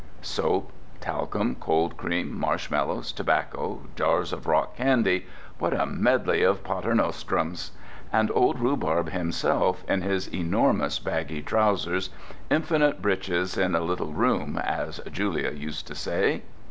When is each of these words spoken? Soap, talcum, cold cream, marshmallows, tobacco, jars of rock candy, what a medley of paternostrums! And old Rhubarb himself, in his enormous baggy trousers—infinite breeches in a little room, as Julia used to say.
Soap, 0.23 0.71
talcum, 0.99 1.53
cold 1.59 1.95
cream, 1.95 2.35
marshmallows, 2.35 3.11
tobacco, 3.11 3.81
jars 3.95 4.33
of 4.33 4.47
rock 4.47 4.75
candy, 4.75 5.27
what 5.59 5.79
a 5.79 5.85
medley 5.85 6.41
of 6.41 6.63
paternostrums! 6.63 7.69
And 8.11 8.31
old 8.33 8.59
Rhubarb 8.59 9.11
himself, 9.11 9.83
in 9.87 10.01
his 10.01 10.25
enormous 10.33 10.97
baggy 10.97 11.43
trousers—infinite 11.43 12.99
breeches 12.99 13.55
in 13.59 13.75
a 13.75 13.79
little 13.81 14.11
room, 14.11 14.57
as 14.57 14.99
Julia 15.11 15.51
used 15.51 15.85
to 15.85 15.93
say. 15.93 16.41